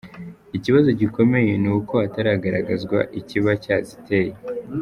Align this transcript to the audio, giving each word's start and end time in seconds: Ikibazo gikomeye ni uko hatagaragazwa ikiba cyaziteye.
Ikibazo 0.57 0.89
gikomeye 0.99 1.51
ni 1.61 1.69
uko 1.77 1.93
hatagaragazwa 2.01 2.99
ikiba 3.19 3.51
cyaziteye. 3.63 4.33